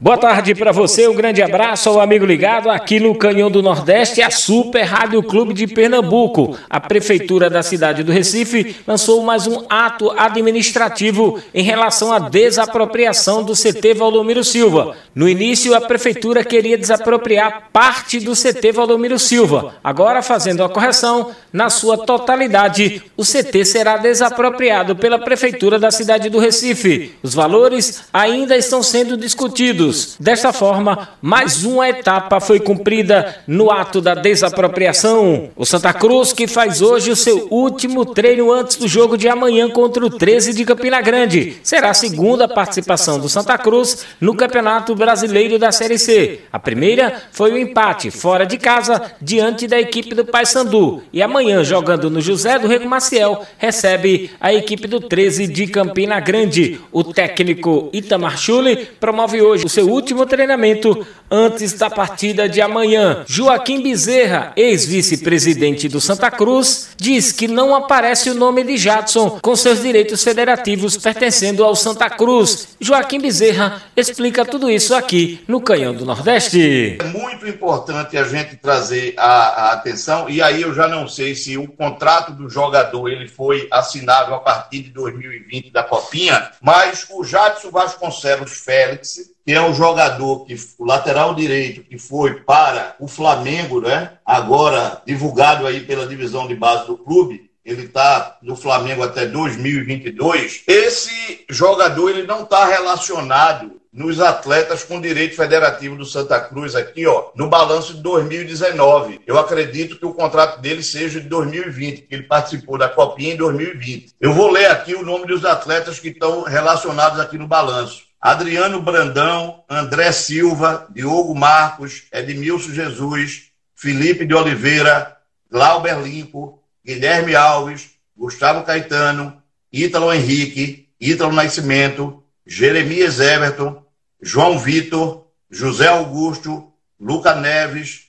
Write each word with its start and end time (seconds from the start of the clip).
Boa 0.00 0.16
tarde 0.16 0.54
para 0.54 0.70
você, 0.70 1.08
um 1.08 1.14
grande 1.16 1.42
abraço 1.42 1.88
ao 1.88 2.00
amigo 2.00 2.24
ligado 2.24 2.70
aqui 2.70 3.00
no 3.00 3.16
Canhão 3.16 3.50
do 3.50 3.60
Nordeste, 3.60 4.22
a 4.22 4.30
Super 4.30 4.84
Rádio 4.84 5.20
Clube 5.24 5.52
de 5.52 5.66
Pernambuco. 5.66 6.56
A 6.70 6.78
Prefeitura 6.78 7.50
da 7.50 7.64
cidade 7.64 8.04
do 8.04 8.12
Recife 8.12 8.76
lançou 8.86 9.24
mais 9.24 9.48
um 9.48 9.64
ato 9.68 10.12
administrativo 10.16 11.42
em 11.52 11.64
relação 11.64 12.12
à 12.12 12.20
desapropriação 12.20 13.42
do 13.42 13.54
CT 13.54 13.94
Valdomiro 13.94 14.44
Silva. 14.44 14.96
No 15.12 15.28
início, 15.28 15.74
a 15.74 15.80
Prefeitura 15.80 16.44
queria 16.44 16.78
desapropriar 16.78 17.64
parte 17.72 18.20
do 18.20 18.34
CT 18.36 18.70
Valdomiro 18.70 19.18
Silva. 19.18 19.74
Agora, 19.82 20.22
fazendo 20.22 20.62
a 20.62 20.68
correção, 20.68 21.32
na 21.52 21.68
sua 21.70 21.98
totalidade, 21.98 23.02
o 23.16 23.24
CT 23.24 23.64
será 23.64 23.96
desapropriado 23.96 24.94
pela 24.94 25.18
Prefeitura 25.18 25.76
da 25.76 25.90
cidade 25.90 26.30
do 26.30 26.38
Recife. 26.38 27.16
Os 27.20 27.34
valores 27.34 28.04
ainda 28.12 28.56
estão 28.56 28.80
sendo 28.80 29.16
discutidos. 29.16 29.87
Desta 30.18 30.52
forma, 30.52 31.08
mais 31.20 31.64
uma 31.64 31.88
etapa 31.88 32.40
foi 32.40 32.60
cumprida 32.60 33.36
no 33.46 33.70
ato 33.70 34.00
da 34.00 34.14
desapropriação. 34.14 35.50
O 35.56 35.64
Santa 35.64 35.92
Cruz, 35.92 36.32
que 36.32 36.46
faz 36.46 36.82
hoje 36.82 37.10
o 37.10 37.16
seu 37.16 37.48
último 37.50 38.04
treino 38.04 38.52
antes 38.52 38.76
do 38.76 38.88
jogo 38.88 39.16
de 39.16 39.28
amanhã 39.28 39.68
contra 39.70 40.04
o 40.04 40.10
13 40.10 40.52
de 40.54 40.64
Campina 40.64 41.00
Grande, 41.00 41.58
será 41.62 41.90
a 41.90 41.94
segunda 41.94 42.48
participação 42.48 43.18
do 43.18 43.28
Santa 43.28 43.56
Cruz 43.58 44.04
no 44.20 44.34
Campeonato 44.34 44.94
Brasileiro 44.94 45.58
da 45.58 45.70
Série 45.70 45.98
C. 45.98 46.40
A 46.52 46.58
primeira 46.58 47.22
foi 47.32 47.52
o 47.52 47.58
empate 47.58 48.10
fora 48.10 48.44
de 48.44 48.58
casa 48.58 49.00
diante 49.20 49.66
da 49.66 49.78
equipe 49.78 50.14
do 50.14 50.24
Paysandu 50.24 51.02
e 51.12 51.22
amanhã 51.22 51.62
jogando 51.62 52.10
no 52.10 52.20
José 52.20 52.58
do 52.58 52.68
Rego 52.68 52.88
Maciel 52.88 53.44
recebe 53.58 54.30
a 54.40 54.52
equipe 54.52 54.86
do 54.88 55.00
13 55.00 55.46
de 55.46 55.66
Campina 55.66 56.18
Grande. 56.20 56.80
O 56.90 57.04
técnico 57.04 57.90
Itamar 57.92 58.38
Chuli 58.38 58.88
promove 58.98 59.40
hoje 59.42 59.64
o 59.64 59.68
seu 59.68 59.77
último 59.86 60.26
treinamento 60.26 61.06
antes 61.30 61.74
da 61.74 61.90
partida 61.90 62.48
de 62.48 62.60
amanhã. 62.60 63.24
Joaquim 63.26 63.82
Bezerra, 63.82 64.52
ex-vice-presidente 64.56 65.88
do 65.88 66.00
Santa 66.00 66.30
Cruz, 66.30 66.90
diz 66.96 67.32
que 67.32 67.46
não 67.46 67.74
aparece 67.74 68.30
o 68.30 68.34
nome 68.34 68.64
de 68.64 68.76
Jadson 68.76 69.38
com 69.40 69.54
seus 69.54 69.82
direitos 69.82 70.22
federativos 70.24 70.96
pertencendo 70.96 71.64
ao 71.64 71.76
Santa 71.76 72.08
Cruz. 72.08 72.68
Joaquim 72.80 73.20
Bezerra 73.20 73.82
explica 73.96 74.44
tudo 74.44 74.70
isso 74.70 74.94
aqui 74.94 75.44
no 75.46 75.60
Canhão 75.60 75.94
do 75.94 76.04
Nordeste. 76.04 76.98
É 77.00 77.04
muito 77.04 77.46
importante 77.46 78.16
a 78.16 78.24
gente 78.24 78.56
trazer 78.56 79.14
a, 79.16 79.26
a 79.26 79.72
atenção, 79.72 80.28
e 80.28 80.40
aí 80.40 80.62
eu 80.62 80.74
já 80.74 80.88
não 80.88 81.06
sei 81.06 81.34
se 81.34 81.56
o 81.56 81.68
contrato 81.68 82.32
do 82.32 82.48
jogador 82.48 83.08
ele 83.08 83.28
foi 83.28 83.68
assinado 83.70 84.34
a 84.34 84.38
partir 84.38 84.82
de 84.82 84.90
2020 84.90 85.70
da 85.70 85.82
Copinha, 85.82 86.50
mas 86.60 87.06
o 87.10 87.24
Jadson 87.24 87.70
Vasconcelos 87.70 88.58
Félix 88.58 89.18
que 89.48 89.54
é 89.54 89.62
um 89.62 89.72
jogador 89.72 90.44
que 90.44 90.54
o 90.78 90.84
lateral 90.84 91.34
direito 91.34 91.80
que 91.80 91.96
foi 91.96 92.34
para 92.40 92.94
o 93.00 93.08
Flamengo, 93.08 93.80
né? 93.80 94.18
Agora 94.22 95.00
divulgado 95.06 95.66
aí 95.66 95.80
pela 95.80 96.06
divisão 96.06 96.46
de 96.46 96.54
base 96.54 96.86
do 96.86 96.98
clube, 96.98 97.50
ele 97.64 97.84
está 97.84 98.36
no 98.42 98.54
Flamengo 98.54 99.02
até 99.02 99.24
2022. 99.24 100.64
Esse 100.66 101.46
jogador 101.48 102.10
ele 102.10 102.26
não 102.26 102.42
está 102.42 102.66
relacionado 102.66 103.80
nos 103.90 104.20
atletas 104.20 104.84
com 104.84 105.00
direito 105.00 105.34
federativo 105.34 105.96
do 105.96 106.04
Santa 106.04 106.38
Cruz 106.38 106.74
aqui, 106.74 107.06
ó, 107.06 107.30
no 107.34 107.48
balanço 107.48 107.94
de 107.94 108.02
2019. 108.02 109.22
Eu 109.26 109.38
acredito 109.38 109.98
que 109.98 110.04
o 110.04 110.12
contrato 110.12 110.60
dele 110.60 110.82
seja 110.82 111.22
de 111.22 111.26
2020, 111.26 112.02
que 112.02 112.14
ele 112.14 112.24
participou 112.24 112.76
da 112.76 112.90
Copinha 112.90 113.32
em 113.32 113.36
2020. 113.38 114.12
Eu 114.20 114.34
vou 114.34 114.50
ler 114.50 114.66
aqui 114.66 114.94
o 114.94 115.02
nome 115.02 115.26
dos 115.26 115.42
atletas 115.46 115.98
que 115.98 116.08
estão 116.08 116.42
relacionados 116.42 117.18
aqui 117.18 117.38
no 117.38 117.48
balanço. 117.48 118.07
Adriano 118.20 118.82
Brandão, 118.82 119.64
André 119.68 120.10
Silva, 120.12 120.88
Diogo 120.90 121.34
Marcos, 121.34 122.04
Edmilson 122.12 122.72
Jesus, 122.72 123.52
Felipe 123.74 124.26
de 124.26 124.34
Oliveira, 124.34 125.16
Glauber 125.50 126.00
Limpo, 126.00 126.62
Guilherme 126.84 127.36
Alves, 127.36 127.90
Gustavo 128.16 128.64
Caetano, 128.64 129.40
Ítalo 129.72 130.12
Henrique, 130.12 130.88
Ítalo 131.00 131.32
Nascimento, 131.32 132.24
Jeremias 132.44 133.20
Everton, 133.20 133.84
João 134.20 134.58
Vitor, 134.58 135.28
José 135.48 135.86
Augusto, 135.86 136.72
Luca 136.98 137.36
Neves, 137.36 138.08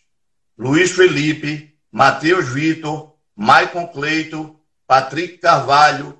Luiz 0.57 0.91
Felipe, 0.91 1.75
Matheus 1.91 2.47
Vitor, 2.47 3.15
Maicon 3.35 3.87
Cleito, 3.87 4.59
Patrick 4.87 5.37
Carvalho, 5.37 6.17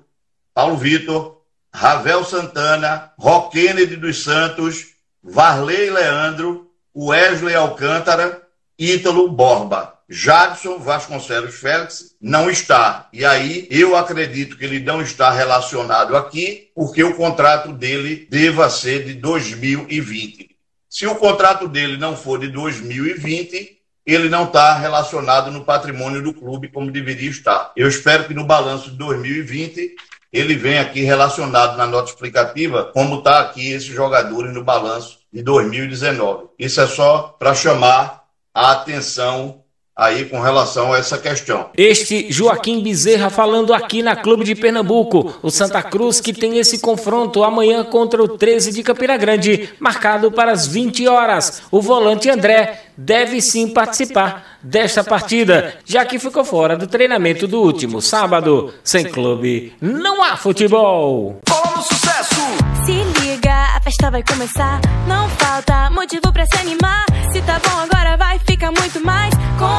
Paulo 0.54 0.76
Vitor, 0.76 1.39
Ravel 1.72 2.24
Santana, 2.24 3.12
Rock 3.18 3.58
Kennedy 3.58 3.96
dos 3.96 4.22
Santos, 4.22 4.86
Varley 5.22 5.90
Leandro, 5.90 6.70
Wesley 6.94 7.54
Alcântara, 7.54 8.42
Ítalo 8.78 9.28
Borba. 9.30 10.00
Jadson 10.12 10.78
Vasconcelos 10.78 11.54
Félix 11.54 12.16
não 12.20 12.50
está. 12.50 13.08
E 13.12 13.24
aí 13.24 13.68
eu 13.70 13.94
acredito 13.94 14.56
que 14.56 14.64
ele 14.64 14.80
não 14.80 15.00
está 15.00 15.30
relacionado 15.30 16.16
aqui, 16.16 16.68
porque 16.74 17.04
o 17.04 17.14
contrato 17.14 17.72
dele 17.72 18.26
deva 18.28 18.68
ser 18.68 19.04
de 19.04 19.14
2020. 19.14 20.50
Se 20.88 21.06
o 21.06 21.14
contrato 21.14 21.68
dele 21.68 21.96
não 21.96 22.16
for 22.16 22.40
de 22.40 22.48
2020, 22.48 23.78
ele 24.04 24.28
não 24.28 24.44
está 24.44 24.76
relacionado 24.76 25.52
no 25.52 25.64
patrimônio 25.64 26.20
do 26.20 26.34
clube 26.34 26.68
como 26.68 26.90
deveria 26.90 27.30
estar. 27.30 27.72
Eu 27.76 27.86
espero 27.88 28.24
que 28.24 28.34
no 28.34 28.44
balanço 28.44 28.90
de 28.90 28.96
2020 28.96 29.94
ele 30.32 30.54
vem 30.54 30.78
aqui 30.78 31.02
relacionado 31.02 31.76
na 31.76 31.86
nota 31.86 32.10
explicativa, 32.10 32.90
como 32.92 33.18
está 33.18 33.40
aqui 33.40 33.72
esses 33.72 33.88
jogadores 33.88 34.54
no 34.54 34.62
balanço 34.62 35.18
de 35.32 35.42
2019. 35.42 36.48
Isso 36.58 36.80
é 36.80 36.86
só 36.86 37.34
para 37.38 37.54
chamar 37.54 38.24
a 38.54 38.72
atenção 38.72 39.60
aí 40.00 40.24
com 40.24 40.40
relação 40.40 40.94
a 40.94 40.98
essa 40.98 41.18
questão. 41.18 41.68
Este 41.76 42.32
Joaquim 42.32 42.82
Bezerra 42.82 43.28
falando 43.28 43.74
aqui 43.74 44.02
na 44.02 44.16
Clube 44.16 44.44
de 44.44 44.54
Pernambuco, 44.54 45.34
o 45.42 45.50
Santa 45.50 45.82
Cruz 45.82 46.20
que 46.20 46.32
tem 46.32 46.58
esse 46.58 46.78
confronto 46.78 47.44
amanhã 47.44 47.84
contra 47.84 48.22
o 48.22 48.38
13 48.38 48.72
de 48.72 48.82
Campina 48.82 49.18
Grande, 49.18 49.68
marcado 49.78 50.32
para 50.32 50.52
as 50.52 50.66
20 50.66 51.06
horas. 51.06 51.62
O 51.70 51.82
volante 51.82 52.30
André 52.30 52.80
deve 52.96 53.42
sim 53.42 53.68
participar 53.68 54.49
desta 54.62 55.02
partida, 55.02 55.74
já 55.84 56.04
que 56.04 56.18
ficou 56.18 56.44
fora 56.44 56.76
do 56.76 56.86
treinamento 56.86 57.46
do 57.46 57.60
último 57.60 58.00
sábado. 58.00 58.72
Sem 58.82 59.04
clube, 59.04 59.74
não 59.80 60.22
há 60.22 60.36
futebol. 60.36 61.40
Sucesso! 61.82 62.40
Se 62.84 62.92
liga, 63.20 63.76
a 63.76 63.80
festa 63.82 64.10
vai 64.10 64.22
começar. 64.22 64.80
Não 65.06 65.28
falta 65.30 65.90
motivo 65.90 66.32
para 66.32 66.46
se 66.46 66.58
animar. 66.58 67.04
Se 67.32 67.40
tá 67.42 67.60
bom 67.64 67.78
agora 67.78 68.16
vai 68.16 68.38
ficar 68.38 68.70
muito 68.72 69.04
mais. 69.04 69.32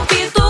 Pitu 0.07 0.40